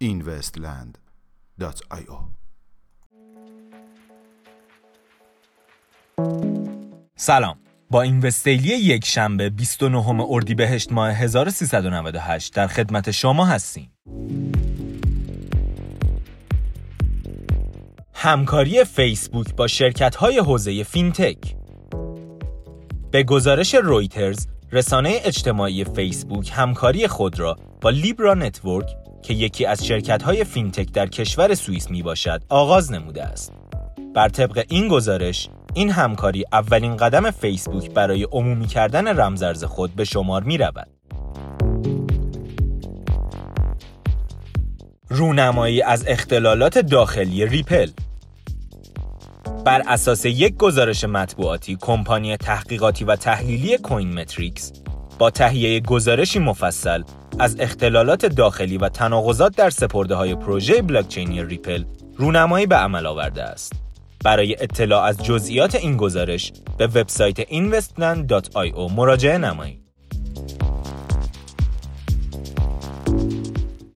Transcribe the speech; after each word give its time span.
investland.io 0.00 2.18
سلام 7.16 7.58
با 7.90 8.02
Invest 8.02 8.20
Daily 8.20 8.68
یک 8.68 9.04
شنبه 9.04 9.50
29 9.50 10.24
اردیبهشت 10.28 10.92
ماه 10.92 11.12
1398 11.12 12.54
در 12.54 12.66
خدمت 12.66 13.10
شما 13.10 13.46
هستیم. 13.46 13.90
همکاری 18.18 18.84
فیسبوک 18.84 19.54
با 19.56 19.66
شرکت 19.66 20.16
های 20.16 20.38
حوزه 20.38 20.82
فینتک 20.82 21.38
به 23.10 23.22
گزارش 23.22 23.74
رویترز 23.74 24.46
رسانه 24.72 25.20
اجتماعی 25.24 25.84
فیسبوک 25.84 26.50
همکاری 26.54 27.08
خود 27.08 27.40
را 27.40 27.56
با 27.80 27.90
Libra 27.90 28.34
Network 28.34 28.86
که 29.22 29.34
یکی 29.34 29.66
از 29.66 29.86
شرکت 29.86 30.22
های 30.22 30.44
فینتک 30.44 30.92
در 30.92 31.06
کشور 31.06 31.54
سوئیس 31.54 31.90
می 31.90 32.02
باشد 32.02 32.42
آغاز 32.48 32.92
نموده 32.92 33.24
است. 33.24 33.52
بر 34.14 34.28
طبق 34.28 34.64
این 34.68 34.88
گزارش 34.88 35.48
این 35.74 35.90
همکاری 35.90 36.44
اولین 36.52 36.96
قدم 36.96 37.30
فیسبوک 37.30 37.90
برای 37.90 38.22
عمومی 38.32 38.66
کردن 38.66 39.20
رمزرز 39.20 39.64
خود 39.64 39.94
به 39.94 40.04
شمار 40.04 40.42
می 40.42 40.58
رود. 40.58 40.88
رونمایی 45.08 45.82
از 45.82 46.04
اختلالات 46.06 46.78
داخلی 46.78 47.46
ریپل 47.46 47.90
بر 49.66 49.82
اساس 49.86 50.24
یک 50.24 50.56
گزارش 50.56 51.04
مطبوعاتی 51.04 51.78
کمپانی 51.80 52.36
تحقیقاتی 52.36 53.04
و 53.04 53.16
تحلیلی 53.16 53.78
Coin 53.78 54.14
Metrics 54.14 54.72
با 55.18 55.30
تهیه 55.30 55.80
گزارشی 55.80 56.38
مفصل 56.38 57.02
از 57.38 57.56
اختلالات 57.60 58.26
داخلی 58.26 58.78
و 58.78 58.88
تناقضات 58.88 59.56
در 59.56 59.70
سپرده 59.70 60.14
های 60.14 60.34
پروژه 60.34 60.82
بلاکچینی 60.82 61.44
ریپل 61.44 61.84
رونمایی 62.16 62.66
به 62.66 62.76
عمل 62.76 63.06
آورده 63.06 63.42
است. 63.42 63.72
برای 64.24 64.56
اطلاع 64.62 65.04
از 65.04 65.24
جزئیات 65.24 65.74
این 65.74 65.96
گزارش 65.96 66.52
به 66.78 66.86
وبسایت 66.86 67.42
investland.io 67.42 68.92
مراجعه 68.92 69.38
نمایید. 69.38 69.80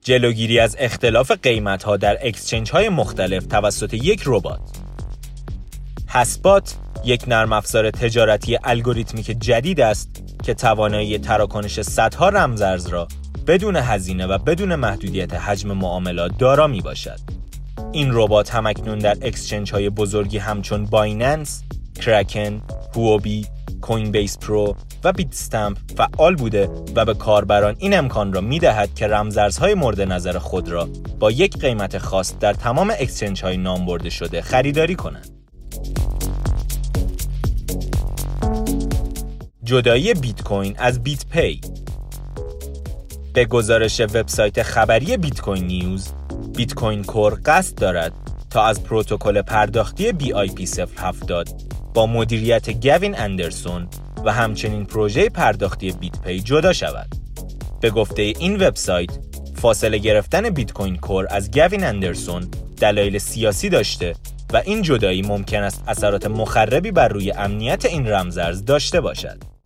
جلوگیری 0.00 0.58
از 0.58 0.76
اختلاف 0.78 1.32
قیمت 1.42 1.82
ها 1.82 1.96
در 1.96 2.18
اکسچنج 2.22 2.70
های 2.70 2.88
مختلف 2.88 3.46
توسط 3.46 3.94
یک 3.94 4.22
ربات 4.26 4.77
هسپات 6.08 6.74
یک 7.04 7.24
نرم 7.28 7.52
افزار 7.52 7.90
تجارتی 7.90 8.58
algorithmic 8.64 9.26
جدید 9.26 9.80
است 9.80 10.22
که 10.42 10.54
توانایی 10.54 11.18
تراکنش 11.18 11.80
صدها 11.80 12.28
رمزارز 12.28 12.86
را 12.86 13.08
بدون 13.46 13.76
هزینه 13.76 14.26
و 14.26 14.38
بدون 14.38 14.74
محدودیت 14.74 15.34
حجم 15.34 15.72
معاملات 15.72 16.38
دارا 16.38 16.66
می 16.66 16.80
باشد. 16.80 17.18
این 17.92 18.08
ربات 18.12 18.54
همکنون 18.54 18.98
در 18.98 19.16
exchange 19.22 19.72
های 19.72 19.90
بزرگی 19.90 20.38
همچون 20.38 20.84
بایننس، 20.84 21.62
کرکن، 22.00 22.62
هووبی، 22.96 23.46
کوین 23.80 24.10
بیس 24.10 24.38
پرو 24.38 24.76
و 25.04 25.12
بیت 25.12 25.28
استمپ 25.32 25.78
فعال 25.96 26.36
بوده 26.36 26.70
و 26.94 27.04
به 27.04 27.14
کاربران 27.14 27.76
این 27.78 27.98
امکان 27.98 28.32
را 28.32 28.40
می 28.40 28.58
دهد 28.58 28.94
که 28.94 29.06
رمزارزهای 29.06 29.74
مورد 29.74 30.00
نظر 30.00 30.38
خود 30.38 30.68
را 30.68 30.88
با 31.18 31.30
یک 31.30 31.58
قیمت 31.58 31.98
خاص 31.98 32.34
در 32.40 32.52
تمام 32.52 32.90
exchange 32.98 33.42
های 33.42 33.56
نام 33.56 33.86
برده 33.86 34.10
شده 34.10 34.42
خریداری 34.42 34.94
کنند. 34.94 35.37
جدایی 39.68 40.14
بیت 40.14 40.42
کوین 40.42 40.74
از 40.78 41.02
بیت 41.02 41.26
پی 41.26 41.60
به 43.34 43.44
گزارش 43.44 44.00
وبسایت 44.00 44.62
خبری 44.62 45.16
بیت 45.16 45.40
کوین 45.40 45.66
نیوز 45.66 46.08
بیت 46.56 46.74
کوین 46.74 47.04
کور 47.04 47.40
قصد 47.44 47.74
دارد 47.74 48.12
تا 48.50 48.64
از 48.64 48.84
پروتکل 48.84 49.42
پرداختی 49.42 50.12
BIP 50.12 50.68
070 50.96 51.48
با 51.94 52.06
مدیریت 52.06 52.70
گوین 52.70 53.18
اندرسون 53.18 53.88
و 54.24 54.32
همچنین 54.32 54.84
پروژه 54.84 55.28
پرداختی 55.28 55.92
بیت 55.92 56.20
پی 56.20 56.40
جدا 56.40 56.72
شود. 56.72 57.08
به 57.80 57.90
گفته 57.90 58.22
این 58.22 58.56
وبسایت، 58.66 59.10
فاصله 59.54 59.98
گرفتن 59.98 60.50
بیت 60.50 60.72
کوین 60.72 60.96
کور 60.96 61.26
از 61.30 61.50
گوین 61.50 61.84
اندرسون 61.84 62.50
دلایل 62.80 63.18
سیاسی 63.18 63.68
داشته 63.68 64.14
و 64.52 64.62
این 64.64 64.82
جدایی 64.82 65.22
ممکن 65.22 65.62
است 65.62 65.84
اثرات 65.88 66.26
مخربی 66.26 66.90
بر 66.90 67.08
روی 67.08 67.30
امنیت 67.30 67.84
این 67.84 68.08
رمزارز 68.08 68.64
داشته 68.64 69.00
باشد. 69.00 69.57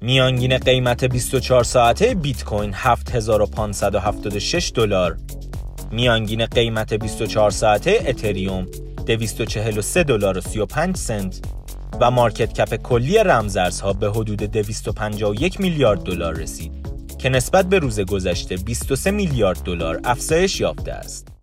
میانگین 0.00 0.58
قیمت 0.58 1.04
24 1.04 1.64
ساعته 1.64 2.14
بیت 2.14 2.44
کوین 2.44 2.70
7576 2.74 4.72
دلار 4.74 5.16
میانگین 5.90 6.46
قیمت 6.46 6.94
24 6.94 7.50
ساعته 7.50 8.04
اتریوم 8.06 8.66
243 9.06 10.04
دلار 10.04 10.38
و 10.38 10.40
35 10.40 10.96
سنت 10.96 11.40
و 12.00 12.10
مارکت 12.10 12.52
کپ 12.52 12.76
کلی 12.76 13.18
رمزارزها 13.18 13.92
به 13.92 14.10
حدود 14.10 14.42
251 14.42 15.60
میلیارد 15.60 16.02
دلار 16.02 16.34
رسید 16.34 16.72
که 17.18 17.28
نسبت 17.28 17.66
به 17.66 17.78
روز 17.78 18.00
گذشته 18.00 18.56
23 18.56 19.10
میلیارد 19.10 19.62
دلار 19.62 20.00
افزایش 20.04 20.60
یافته 20.60 20.92
است. 20.92 21.37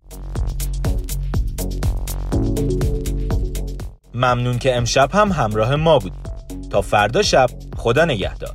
ممنون 4.16 4.58
که 4.58 4.76
امشب 4.76 5.10
هم 5.12 5.32
همراه 5.32 5.76
ما 5.76 5.98
بود. 5.98 6.12
تا 6.70 6.80
فردا 6.82 7.22
شب 7.22 7.50
خدا 7.76 8.04
نگهدار 8.04 8.54